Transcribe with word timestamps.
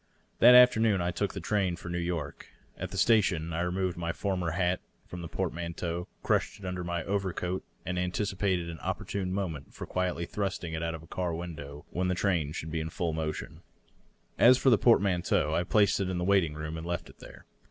That 0.39 0.55
afternoon 0.55 0.99
I 0.99 1.11
took 1.11 1.35
the 1.35 1.39
train 1.39 1.75
for 1.75 1.87
New 1.87 1.99
York. 1.99 2.47
At 2.75 2.89
the 2.89 2.97
station 2.97 3.53
I 3.53 3.61
removed 3.61 3.97
my 3.97 4.11
former 4.11 4.49
hat 4.49 4.79
from 5.05 5.21
the 5.21 5.27
portmanteau, 5.27 6.07
crushed 6.23 6.57
it 6.59 6.65
under 6.65 6.83
my 6.83 7.03
overcoat, 7.03 7.63
and 7.85 7.99
anticipat/od 7.99 8.67
an 8.67 8.79
opportune 8.79 9.31
moment 9.31 9.75
for 9.75 9.85
quietly 9.85 10.25
thrusting 10.25 10.73
it 10.73 10.81
out 10.81 10.95
of 10.95 11.03
a 11.03 11.07
car 11.07 11.35
window 11.35 11.85
when 11.91 12.07
the 12.07 12.15
train 12.15 12.51
should 12.51 12.71
be 12.71 12.81
in 12.81 12.89
full 12.89 13.13
motion. 13.13 13.61
As 14.39 14.57
for 14.57 14.71
•DOUGLAS 14.71 14.81
DUANE. 14.81 15.21
609 15.21 15.21
the 15.21 15.45
portmanteau^ 15.45 15.53
I 15.53 15.63
placed 15.63 15.99
it 15.99 16.09
in 16.09 16.17
the 16.17 16.23
waiting 16.23 16.55
room 16.55 16.77
and 16.77 16.87
left 16.87 17.07
it 17.07 17.19
there. 17.19 17.45